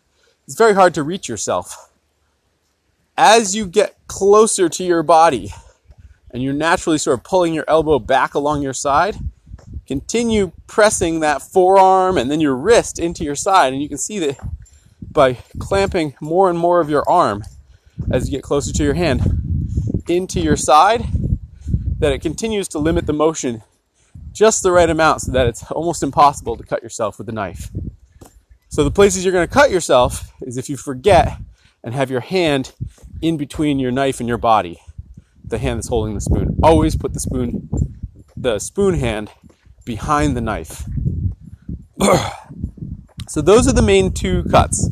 it's 0.47 0.57
very 0.57 0.75
hard 0.75 0.95
to 0.95 1.03
reach 1.03 1.29
yourself. 1.29 1.91
As 3.17 3.55
you 3.55 3.67
get 3.67 3.97
closer 4.07 4.69
to 4.69 4.85
your 4.85 5.03
body 5.03 5.53
and 6.35 6.43
you're 6.43 6.53
naturally 6.53 6.99
sort 6.99 7.17
of 7.17 7.25
pulling 7.25 7.55
your 7.55 7.65
elbow 7.69 8.01
back 8.01 8.35
along 8.35 8.61
your 8.61 8.73
side, 8.73 9.17
continue 9.87 10.51
pressing 10.67 11.21
that 11.21 11.41
forearm 11.41 12.19
and 12.19 12.29
then 12.29 12.41
your 12.41 12.57
wrist 12.57 12.99
into 12.99 13.23
your 13.23 13.37
side. 13.37 13.73
And 13.73 13.81
you 13.81 13.89
can 13.89 13.99
see 13.99 14.19
that 14.19 14.37
by 15.01 15.39
clamping 15.61 16.15
more 16.21 16.51
and 16.51 16.59
more 16.59 16.81
of 16.81 16.91
your 16.91 17.09
arm 17.09 17.45
as 18.11 18.29
you 18.29 18.37
get 18.37 18.43
closer 18.43 18.73
to 18.73 18.83
your 18.83 18.95
hand 18.95 19.23
into 20.09 20.41
your 20.41 20.57
side, 20.57 21.05
that 22.01 22.13
it 22.13 22.21
continues 22.21 22.67
to 22.69 22.81
limit 22.81 23.07
the 23.07 23.13
motion 23.13 23.63
just 24.33 24.65
the 24.65 24.73
right 24.73 24.91
amount 24.91 25.21
so 25.21 25.31
that 25.31 25.47
it's 25.47 25.71
almost 25.71 26.03
impossible 26.03 26.57
to 26.57 26.65
cut 26.65 26.83
yourself 26.83 27.17
with 27.17 27.29
the 27.29 27.33
knife. 27.33 27.71
So 28.71 28.83
the 28.83 28.91
places 28.91 29.25
you're 29.25 29.33
going 29.33 29.47
to 29.47 29.55
cut 29.55 29.71
yourself 29.71 30.33
is 30.43 30.57
if 30.57 30.69
you 30.69 30.77
forget 30.77 31.39
and 31.85 31.95
have 31.95 32.11
your 32.11 32.21
hand 32.21 32.73
in 33.23 33.37
between 33.37 33.79
your 33.79 33.93
knife 33.93 34.19
and 34.19 34.29
your 34.29 34.39
body, 34.39 34.81
the 35.47 35.59
hand 35.59 35.79
that's 35.79 35.89
holding 35.89 36.15
the 36.15 36.21
spoon. 36.21 36.57
Always 36.63 36.97
put 36.97 37.13
the 37.13 37.21
spoon, 37.21 37.69
the 38.37 38.59
spoon 38.59 38.95
hand 38.95 39.31
behind 39.85 40.37
the 40.37 40.41
knife. 40.41 40.85
so 43.29 43.41
those 43.41 43.69
are 43.69 43.73
the 43.73 43.83
main 43.83 44.13
two 44.13 44.45
cuts 44.45 44.91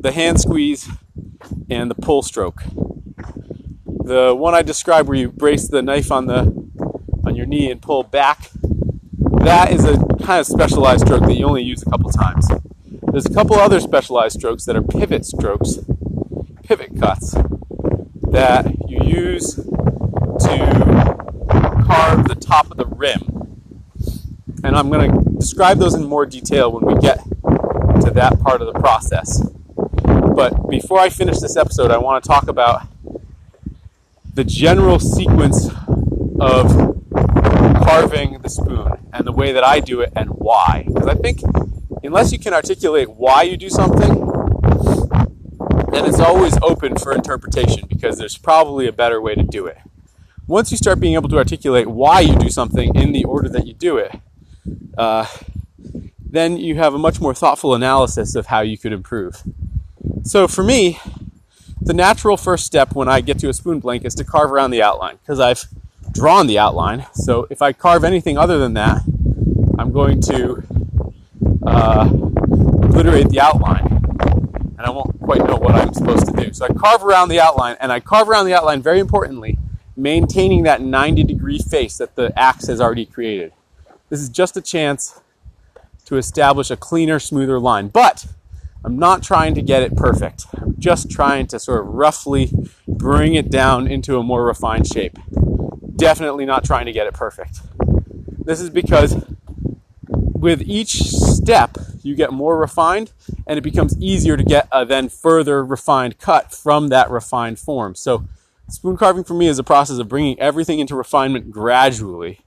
the 0.00 0.12
hand 0.12 0.40
squeeze 0.40 0.88
and 1.68 1.90
the 1.90 1.94
pull 1.94 2.22
stroke. 2.22 2.62
The 3.84 4.34
one 4.34 4.54
I 4.54 4.62
described 4.62 5.08
where 5.08 5.18
you 5.18 5.28
brace 5.28 5.68
the 5.68 5.82
knife 5.82 6.12
on 6.12 6.26
the 6.26 6.56
on 7.24 7.34
your 7.36 7.46
knee 7.46 7.70
and 7.70 7.82
pull 7.82 8.04
back, 8.04 8.50
that 9.42 9.72
is 9.72 9.84
a 9.84 9.98
kind 10.24 10.40
of 10.40 10.46
specialized 10.46 11.04
stroke 11.04 11.24
that 11.24 11.34
you 11.34 11.44
only 11.44 11.62
use 11.62 11.82
a 11.82 11.90
couple 11.90 12.10
times. 12.10 12.48
There's 13.10 13.26
a 13.26 13.34
couple 13.34 13.56
other 13.56 13.80
specialized 13.80 14.38
strokes 14.38 14.64
that 14.64 14.76
are 14.76 14.82
pivot 14.82 15.26
strokes, 15.26 15.78
pivot 16.62 16.98
cuts, 16.98 17.34
that 18.32 18.66
you 18.88 18.98
use 19.04 19.54
to 19.54 20.58
carve 21.86 22.28
the 22.28 22.36
top 22.38 22.70
of 22.70 22.76
the 22.76 22.86
rim. 22.86 23.22
And 24.64 24.76
I'm 24.76 24.90
going 24.90 25.10
to 25.10 25.30
describe 25.38 25.78
those 25.78 25.94
in 25.94 26.04
more 26.04 26.26
detail 26.26 26.72
when 26.72 26.84
we 26.84 27.00
get 27.00 27.18
to 28.02 28.10
that 28.14 28.40
part 28.40 28.60
of 28.60 28.72
the 28.72 28.78
process. 28.78 29.48
But 30.04 30.68
before 30.68 30.98
I 30.98 31.08
finish 31.08 31.38
this 31.38 31.56
episode, 31.56 31.90
I 31.90 31.98
want 31.98 32.22
to 32.22 32.28
talk 32.28 32.48
about 32.48 32.86
the 34.34 34.44
general 34.44 34.98
sequence 34.98 35.68
of 36.40 36.96
carving 37.82 38.40
the 38.40 38.48
spoon 38.48 38.92
and 39.12 39.26
the 39.26 39.32
way 39.32 39.52
that 39.52 39.64
I 39.64 39.80
do 39.80 40.00
it 40.00 40.12
and 40.14 40.30
why. 40.30 40.84
Because 40.86 41.08
I 41.08 41.14
think 41.14 41.40
unless 42.02 42.32
you 42.32 42.38
can 42.38 42.52
articulate 42.52 43.10
why 43.10 43.42
you 43.42 43.56
do 43.56 43.68
something, 43.68 44.17
then 45.90 46.04
it's 46.04 46.20
always 46.20 46.56
open 46.62 46.96
for 46.96 47.12
interpretation 47.12 47.86
because 47.88 48.18
there's 48.18 48.36
probably 48.36 48.86
a 48.86 48.92
better 48.92 49.20
way 49.20 49.34
to 49.34 49.42
do 49.42 49.66
it. 49.66 49.78
Once 50.46 50.70
you 50.70 50.76
start 50.76 50.98
being 51.00 51.14
able 51.14 51.28
to 51.28 51.36
articulate 51.36 51.86
why 51.86 52.20
you 52.20 52.34
do 52.36 52.48
something 52.48 52.94
in 52.94 53.12
the 53.12 53.24
order 53.24 53.48
that 53.48 53.66
you 53.66 53.74
do 53.74 53.98
it, 53.98 54.18
uh, 54.96 55.26
then 56.18 56.56
you 56.56 56.74
have 56.76 56.94
a 56.94 56.98
much 56.98 57.20
more 57.20 57.34
thoughtful 57.34 57.74
analysis 57.74 58.34
of 58.34 58.46
how 58.46 58.60
you 58.60 58.76
could 58.76 58.92
improve. 58.92 59.42
So 60.22 60.48
for 60.48 60.62
me, 60.62 60.98
the 61.80 61.94
natural 61.94 62.36
first 62.36 62.66
step 62.66 62.94
when 62.94 63.08
I 63.08 63.20
get 63.20 63.38
to 63.40 63.48
a 63.48 63.52
spoon 63.52 63.80
blank 63.80 64.04
is 64.04 64.14
to 64.16 64.24
carve 64.24 64.52
around 64.52 64.70
the 64.70 64.82
outline 64.82 65.16
because 65.16 65.40
I've 65.40 65.64
drawn 66.12 66.46
the 66.46 66.58
outline. 66.58 67.06
So 67.14 67.46
if 67.50 67.62
I 67.62 67.72
carve 67.72 68.04
anything 68.04 68.36
other 68.36 68.58
than 68.58 68.74
that, 68.74 69.02
I'm 69.78 69.92
going 69.92 70.20
to 70.22 70.62
uh, 71.66 72.10
obliterate 72.10 73.28
the 73.28 73.40
outline 73.40 73.97
and 74.78 74.86
I 74.86 74.90
won't 74.90 75.18
quite 75.20 75.44
know 75.44 75.56
what 75.56 75.74
I'm 75.74 75.92
supposed 75.92 76.26
to 76.26 76.32
do. 76.32 76.52
So 76.52 76.64
I 76.64 76.68
carve 76.68 77.04
around 77.04 77.28
the 77.28 77.40
outline 77.40 77.76
and 77.80 77.90
I 77.92 77.98
carve 78.00 78.28
around 78.28 78.46
the 78.46 78.54
outline 78.54 78.80
very 78.80 79.00
importantly, 79.00 79.58
maintaining 79.96 80.62
that 80.62 80.80
90 80.80 81.24
degree 81.24 81.58
face 81.58 81.98
that 81.98 82.14
the 82.14 82.32
axe 82.38 82.68
has 82.68 82.80
already 82.80 83.04
created. 83.04 83.52
This 84.08 84.20
is 84.20 84.28
just 84.28 84.56
a 84.56 84.62
chance 84.62 85.20
to 86.06 86.16
establish 86.16 86.70
a 86.70 86.76
cleaner, 86.76 87.18
smoother 87.18 87.58
line. 87.58 87.88
But 87.88 88.26
I'm 88.84 88.98
not 88.98 89.22
trying 89.22 89.54
to 89.56 89.62
get 89.62 89.82
it 89.82 89.96
perfect. 89.96 90.46
I'm 90.56 90.76
just 90.78 91.10
trying 91.10 91.48
to 91.48 91.58
sort 91.58 91.80
of 91.80 91.88
roughly 91.88 92.52
bring 92.86 93.34
it 93.34 93.50
down 93.50 93.88
into 93.88 94.16
a 94.16 94.22
more 94.22 94.44
refined 94.44 94.86
shape. 94.86 95.18
definitely 95.96 96.46
not 96.46 96.64
trying 96.64 96.86
to 96.86 96.92
get 96.92 97.08
it 97.08 97.14
perfect. 97.14 97.58
This 98.38 98.60
is 98.60 98.70
because 98.70 99.16
with 100.06 100.62
each 100.62 101.02
step, 101.02 101.76
you 102.08 102.16
get 102.16 102.32
more 102.32 102.58
refined 102.58 103.12
and 103.46 103.58
it 103.58 103.62
becomes 103.62 103.96
easier 104.00 104.36
to 104.36 104.42
get 104.42 104.66
a 104.72 104.84
then 104.84 105.08
further 105.08 105.64
refined 105.64 106.18
cut 106.18 106.52
from 106.52 106.88
that 106.88 107.10
refined 107.10 107.58
form. 107.58 107.94
So, 107.94 108.24
spoon 108.68 108.96
carving 108.96 109.24
for 109.24 109.34
me 109.34 109.46
is 109.46 109.58
a 109.58 109.64
process 109.64 109.98
of 109.98 110.08
bringing 110.08 110.40
everything 110.40 110.78
into 110.78 110.96
refinement 110.96 111.50
gradually 111.50 112.40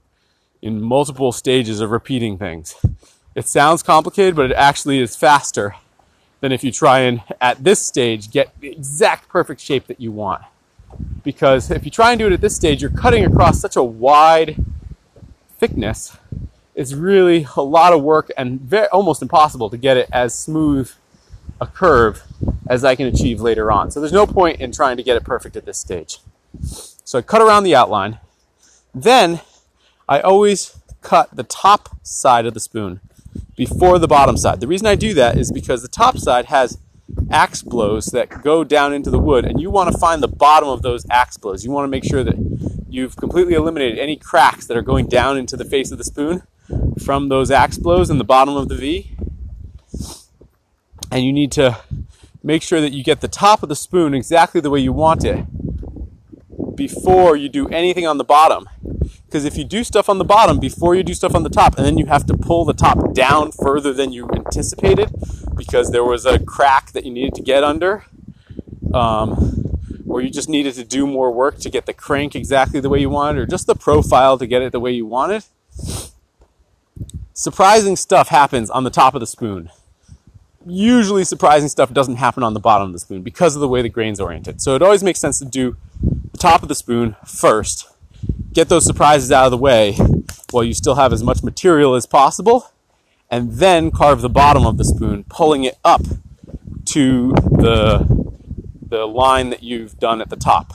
in 0.60 0.82
multiple 0.82 1.32
stages 1.32 1.80
of 1.80 1.90
repeating 1.90 2.38
things. 2.38 2.74
It 3.34 3.46
sounds 3.46 3.82
complicated, 3.82 4.36
but 4.36 4.50
it 4.50 4.54
actually 4.54 4.98
is 4.98 5.16
faster 5.16 5.76
than 6.40 6.52
if 6.52 6.64
you 6.64 6.72
try 6.72 7.00
and, 7.00 7.22
at 7.40 7.62
this 7.62 7.84
stage, 7.84 8.30
get 8.30 8.52
the 8.60 8.68
exact 8.68 9.28
perfect 9.28 9.60
shape 9.60 9.86
that 9.86 10.00
you 10.00 10.12
want. 10.12 10.42
Because 11.24 11.70
if 11.70 11.84
you 11.84 11.90
try 11.90 12.10
and 12.10 12.18
do 12.18 12.26
it 12.26 12.32
at 12.32 12.40
this 12.40 12.54
stage, 12.54 12.82
you're 12.82 12.90
cutting 12.90 13.24
across 13.24 13.60
such 13.60 13.76
a 13.76 13.82
wide 13.82 14.56
thickness 15.58 16.16
it's 16.74 16.92
really 16.94 17.46
a 17.56 17.62
lot 17.62 17.92
of 17.92 18.02
work 18.02 18.30
and 18.36 18.60
very, 18.60 18.86
almost 18.88 19.22
impossible 19.22 19.68
to 19.70 19.76
get 19.76 19.96
it 19.96 20.08
as 20.12 20.34
smooth 20.34 20.90
a 21.60 21.66
curve 21.66 22.22
as 22.66 22.84
I 22.84 22.94
can 22.94 23.06
achieve 23.06 23.40
later 23.40 23.70
on. 23.70 23.90
So 23.90 24.00
there's 24.00 24.12
no 24.12 24.26
point 24.26 24.60
in 24.60 24.72
trying 24.72 24.96
to 24.96 25.02
get 25.02 25.16
it 25.16 25.24
perfect 25.24 25.56
at 25.56 25.66
this 25.66 25.78
stage. 25.78 26.18
So 27.04 27.18
I 27.18 27.22
cut 27.22 27.42
around 27.42 27.64
the 27.64 27.74
outline. 27.74 28.18
Then 28.94 29.40
I 30.08 30.20
always 30.20 30.76
cut 31.02 31.34
the 31.34 31.44
top 31.44 31.96
side 32.02 32.46
of 32.46 32.54
the 32.54 32.60
spoon 32.60 33.00
before 33.56 33.98
the 33.98 34.08
bottom 34.08 34.36
side. 34.36 34.60
The 34.60 34.66
reason 34.66 34.86
I 34.86 34.94
do 34.94 35.14
that 35.14 35.36
is 35.36 35.52
because 35.52 35.82
the 35.82 35.88
top 35.88 36.18
side 36.18 36.46
has 36.46 36.78
axe 37.30 37.62
blows 37.62 38.06
that 38.06 38.42
go 38.42 38.64
down 38.64 38.94
into 38.94 39.10
the 39.10 39.18
wood 39.18 39.44
and 39.44 39.60
you 39.60 39.70
want 39.70 39.92
to 39.92 39.98
find 39.98 40.22
the 40.22 40.28
bottom 40.28 40.68
of 40.68 40.82
those 40.82 41.04
axe 41.10 41.36
blows. 41.36 41.64
You 41.64 41.70
want 41.70 41.84
to 41.84 41.90
make 41.90 42.04
sure 42.04 42.24
that 42.24 42.36
you've 42.88 43.16
completely 43.16 43.54
eliminated 43.54 43.98
any 43.98 44.16
cracks 44.16 44.66
that 44.66 44.76
are 44.76 44.82
going 44.82 45.06
down 45.06 45.36
into 45.36 45.56
the 45.56 45.64
face 45.64 45.90
of 45.90 45.98
the 45.98 46.04
spoon 46.04 46.42
from 47.02 47.28
those 47.28 47.50
axe 47.50 47.78
blows 47.78 48.10
in 48.10 48.18
the 48.18 48.24
bottom 48.24 48.56
of 48.56 48.68
the 48.68 48.76
V. 48.76 49.16
And 51.10 51.24
you 51.24 51.32
need 51.32 51.52
to 51.52 51.78
make 52.42 52.62
sure 52.62 52.80
that 52.80 52.92
you 52.92 53.04
get 53.04 53.20
the 53.20 53.28
top 53.28 53.62
of 53.62 53.68
the 53.68 53.76
spoon 53.76 54.14
exactly 54.14 54.60
the 54.60 54.70
way 54.70 54.80
you 54.80 54.92
want 54.92 55.24
it 55.24 55.44
before 56.74 57.36
you 57.36 57.48
do 57.48 57.68
anything 57.68 58.06
on 58.06 58.18
the 58.18 58.24
bottom. 58.24 58.68
Because 59.26 59.44
if 59.44 59.56
you 59.56 59.64
do 59.64 59.82
stuff 59.82 60.08
on 60.08 60.18
the 60.18 60.24
bottom 60.24 60.58
before 60.58 60.94
you 60.94 61.02
do 61.02 61.14
stuff 61.14 61.34
on 61.34 61.42
the 61.42 61.48
top, 61.48 61.76
and 61.76 61.86
then 61.86 61.96
you 61.96 62.06
have 62.06 62.26
to 62.26 62.36
pull 62.36 62.64
the 62.64 62.74
top 62.74 63.14
down 63.14 63.50
further 63.50 63.92
than 63.92 64.12
you 64.12 64.28
anticipated 64.34 65.10
because 65.56 65.90
there 65.90 66.04
was 66.04 66.26
a 66.26 66.38
crack 66.38 66.92
that 66.92 67.04
you 67.04 67.12
needed 67.12 67.34
to 67.34 67.42
get 67.42 67.64
under, 67.64 68.04
um, 68.92 69.78
or 70.06 70.20
you 70.20 70.28
just 70.28 70.48
needed 70.48 70.74
to 70.74 70.84
do 70.84 71.06
more 71.06 71.32
work 71.32 71.58
to 71.60 71.70
get 71.70 71.86
the 71.86 71.94
crank 71.94 72.34
exactly 72.36 72.80
the 72.80 72.90
way 72.90 73.00
you 73.00 73.08
wanted, 73.08 73.40
or 73.40 73.46
just 73.46 73.66
the 73.66 73.74
profile 73.74 74.36
to 74.36 74.46
get 74.46 74.60
it 74.60 74.72
the 74.72 74.80
way 74.80 74.92
you 74.92 75.06
wanted, 75.06 75.44
surprising 77.34 77.96
stuff 77.96 78.28
happens 78.28 78.70
on 78.70 78.84
the 78.84 78.90
top 78.90 79.14
of 79.14 79.20
the 79.20 79.26
spoon. 79.26 79.70
Usually, 80.64 81.24
surprising 81.24 81.68
stuff 81.68 81.92
doesn't 81.92 82.16
happen 82.16 82.42
on 82.42 82.54
the 82.54 82.60
bottom 82.60 82.88
of 82.88 82.92
the 82.92 82.98
spoon 82.98 83.22
because 83.22 83.56
of 83.56 83.60
the 83.60 83.68
way 83.68 83.82
the 83.82 83.88
grain's 83.88 84.20
oriented. 84.20 84.60
So, 84.60 84.74
it 84.74 84.82
always 84.82 85.02
makes 85.02 85.20
sense 85.20 85.38
to 85.40 85.44
do 85.44 85.76
the 86.30 86.38
top 86.38 86.62
of 86.62 86.68
the 86.68 86.74
spoon 86.74 87.16
first, 87.26 87.88
get 88.52 88.68
those 88.68 88.84
surprises 88.84 89.32
out 89.32 89.46
of 89.46 89.50
the 89.50 89.58
way 89.58 89.96
while 90.50 90.62
you 90.62 90.74
still 90.74 90.94
have 90.94 91.12
as 91.12 91.22
much 91.22 91.42
material 91.42 91.94
as 91.94 92.06
possible, 92.06 92.70
and 93.30 93.52
then 93.52 93.90
carve 93.90 94.20
the 94.20 94.28
bottom 94.28 94.66
of 94.66 94.76
the 94.76 94.84
spoon, 94.84 95.24
pulling 95.28 95.64
it 95.64 95.78
up 95.84 96.02
to 96.84 97.32
the, 97.32 98.06
the 98.86 99.06
line 99.06 99.50
that 99.50 99.62
you've 99.62 99.98
done 99.98 100.20
at 100.20 100.28
the 100.28 100.36
top. 100.36 100.74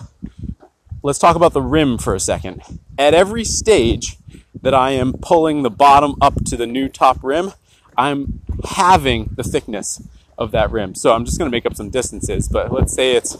Let's 1.04 1.20
talk 1.20 1.36
about 1.36 1.54
the 1.54 1.62
rim 1.62 1.98
for 1.98 2.16
a 2.16 2.20
second. 2.20 2.62
At 2.98 3.14
every 3.14 3.44
stage, 3.44 4.18
that 4.62 4.74
I 4.74 4.92
am 4.92 5.14
pulling 5.14 5.64
the 5.64 5.70
bottom 5.70 6.16
up 6.22 6.44
to 6.46 6.58
the 6.58 6.68
new 6.68 6.90
top 6.90 7.24
rim, 7.24 7.54
I'm 7.98 8.42
having 8.64 9.32
the 9.36 9.44
thickness 9.44 10.02
of 10.38 10.52
that 10.52 10.72
rim. 10.72 10.96
So 10.96 11.14
I'm 11.14 11.26
just 11.26 11.38
going 11.38 11.50
to 11.50 11.56
make 11.56 11.66
up 11.66 11.76
some 11.76 11.90
distances, 11.90 12.48
but 12.48 12.72
let's 12.72 12.94
say 12.94 13.16
it's 13.16 13.38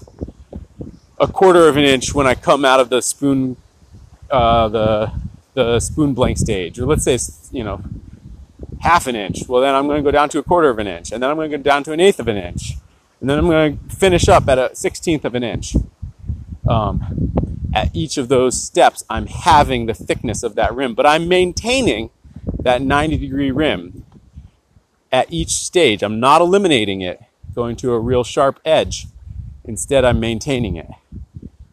a 1.20 1.28
quarter 1.28 1.68
of 1.68 1.78
an 1.78 1.84
inch 1.84 2.14
when 2.14 2.28
I 2.28 2.36
come 2.36 2.66
out 2.66 2.80
of 2.80 2.90
the 2.90 3.02
spoon, 3.02 3.58
uh, 4.30 4.68
the 4.68 5.12
the 5.54 5.80
spoon 5.80 6.14
blank 6.14 6.38
stage, 6.38 6.80
or 6.80 6.86
let's 6.86 7.04
say 7.04 7.16
it's 7.16 7.50
you 7.52 7.64
know 7.64 7.82
half 8.82 9.08
an 9.08 9.16
inch. 9.16 9.48
Well, 9.48 9.62
then 9.62 9.74
I'm 9.74 9.88
going 9.88 9.98
to 9.98 10.04
go 10.04 10.12
down 10.12 10.30
to 10.30 10.40
a 10.40 10.44
quarter 10.44 10.70
of 10.70 10.80
an 10.80 10.88
inch, 10.88 11.12
and 11.12 11.22
then 11.22 11.30
I'm 11.30 11.36
going 11.36 11.50
to 11.50 11.58
go 11.58 11.64
down 11.64 11.84
to 11.86 11.92
an 11.94 12.00
eighth 12.00 12.20
of 12.20 12.28
an 12.28 12.38
inch, 12.38 12.78
and 13.20 13.30
then 13.30 13.40
I'm 13.40 13.48
going 13.48 13.80
to 13.80 13.96
finish 13.96 14.28
up 14.28 14.48
at 14.48 14.58
a 14.58 14.76
sixteenth 14.76 15.26
of 15.26 15.34
an 15.36 15.44
inch. 15.44 15.76
Um, 16.68 17.57
at 17.78 17.96
each 17.96 18.18
of 18.18 18.28
those 18.28 18.60
steps, 18.60 19.04
I'm 19.08 19.28
having 19.28 19.86
the 19.86 19.94
thickness 19.94 20.42
of 20.42 20.56
that 20.56 20.74
rim, 20.74 20.96
but 20.96 21.06
I'm 21.06 21.28
maintaining 21.28 22.10
that 22.60 22.82
90 22.82 23.18
degree 23.18 23.52
rim 23.52 24.04
at 25.12 25.32
each 25.32 25.52
stage. 25.52 26.02
I'm 26.02 26.20
not 26.20 26.42
eliminating 26.42 27.02
it, 27.02 27.22
going 27.54 27.76
to 27.78 27.94
a 27.94 28.00
real 28.00 28.24
sharp 28.24 28.60
edge. 28.66 29.06
Instead, 29.64 30.06
I'm 30.06 30.20
maintaining 30.20 30.76
it. 30.76 30.88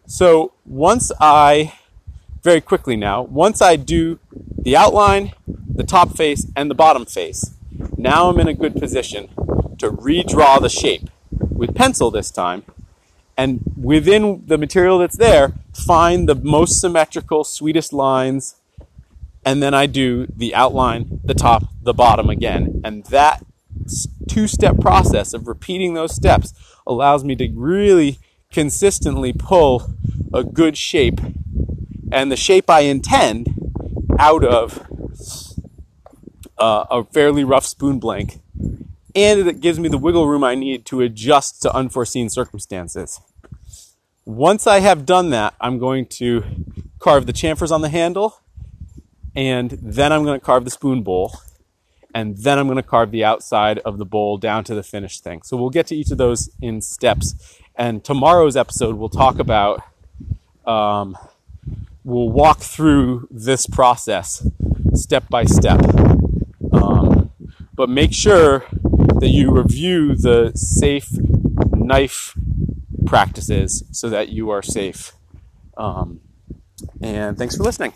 So 0.06 0.52
once 0.66 1.10
I, 1.20 1.72
very 2.42 2.60
quickly 2.60 2.96
now, 2.96 3.22
once 3.22 3.62
I 3.62 3.76
do 3.76 4.18
the 4.58 4.76
outline, 4.76 5.32
the 5.46 5.84
top 5.84 6.18
face, 6.18 6.46
and 6.54 6.70
the 6.70 6.74
bottom 6.74 7.06
face, 7.06 7.54
now 7.96 8.28
I'm 8.28 8.38
in 8.40 8.48
a 8.48 8.54
good 8.54 8.76
position 8.76 9.28
to 9.78 9.90
redraw 9.90 10.60
the 10.60 10.68
shape 10.68 11.08
with 11.30 11.74
pencil 11.74 12.10
this 12.10 12.30
time 12.30 12.64
and 13.36 13.60
within 13.76 14.44
the 14.46 14.58
material 14.58 14.98
that's 14.98 15.16
there, 15.16 15.52
find 15.74 16.28
the 16.28 16.34
most 16.34 16.80
symmetrical, 16.80 17.44
sweetest 17.44 17.92
lines, 17.92 18.56
and 19.44 19.62
then 19.62 19.74
I 19.74 19.86
do 19.86 20.26
the 20.26 20.54
outline, 20.54 21.20
the 21.24 21.34
top, 21.34 21.64
the 21.82 21.92
bottom 21.92 22.30
again. 22.30 22.80
And 22.84 23.04
that 23.06 23.44
two 24.28 24.46
step 24.46 24.78
process 24.80 25.34
of 25.34 25.48
repeating 25.48 25.94
those 25.94 26.14
steps 26.14 26.54
allows 26.86 27.24
me 27.24 27.34
to 27.36 27.48
really 27.54 28.18
consistently 28.52 29.32
pull 29.32 29.92
a 30.32 30.44
good 30.44 30.76
shape 30.76 31.20
and 32.12 32.30
the 32.30 32.36
shape 32.36 32.70
I 32.70 32.80
intend 32.80 33.52
out 34.18 34.44
of 34.44 34.86
uh, 36.56 36.84
a 36.90 37.04
fairly 37.04 37.42
rough 37.42 37.66
spoon 37.66 37.98
blank 37.98 38.38
and 39.14 39.46
it 39.46 39.60
gives 39.60 39.78
me 39.78 39.88
the 39.88 39.98
wiggle 39.98 40.26
room 40.26 40.42
I 40.44 40.54
need 40.54 40.84
to 40.86 41.00
adjust 41.00 41.62
to 41.62 41.74
unforeseen 41.74 42.28
circumstances. 42.28 43.20
Once 44.24 44.66
I 44.66 44.80
have 44.80 45.04
done 45.04 45.30
that, 45.30 45.54
I'm 45.60 45.78
going 45.78 46.06
to 46.06 46.44
carve 46.98 47.26
the 47.26 47.32
chamfers 47.32 47.70
on 47.70 47.82
the 47.82 47.90
handle, 47.90 48.40
and 49.36 49.70
then 49.70 50.12
I'm 50.12 50.24
going 50.24 50.40
to 50.40 50.44
carve 50.44 50.64
the 50.64 50.70
spoon 50.70 51.02
bowl, 51.02 51.38
and 52.14 52.38
then 52.38 52.58
I'm 52.58 52.66
going 52.66 52.76
to 52.76 52.82
carve 52.82 53.10
the 53.10 53.24
outside 53.24 53.78
of 53.80 53.98
the 53.98 54.04
bowl 54.04 54.38
down 54.38 54.64
to 54.64 54.74
the 54.74 54.82
finished 54.82 55.22
thing. 55.22 55.42
So 55.42 55.56
we'll 55.56 55.70
get 55.70 55.86
to 55.88 55.96
each 55.96 56.10
of 56.10 56.18
those 56.18 56.48
in 56.62 56.80
steps. 56.80 57.58
And 57.76 58.04
tomorrow's 58.04 58.56
episode, 58.56 58.94
we'll 58.96 59.08
talk 59.08 59.38
about, 59.38 59.82
um, 60.64 61.18
we'll 62.04 62.30
walk 62.30 62.60
through 62.60 63.28
this 63.30 63.66
process 63.66 64.46
step 64.94 65.28
by 65.28 65.44
step. 65.44 65.80
Um, 66.72 67.32
but 67.74 67.88
make 67.88 68.12
sure 68.12 68.64
that 69.24 69.30
you 69.30 69.50
review 69.50 70.14
the 70.14 70.52
safe 70.54 71.08
knife 71.72 72.36
practices 73.06 73.82
so 73.90 74.10
that 74.10 74.28
you 74.28 74.50
are 74.50 74.60
safe. 74.60 75.12
Um, 75.78 76.20
and 77.00 77.38
thanks 77.38 77.56
for 77.56 77.62
listening. 77.62 77.94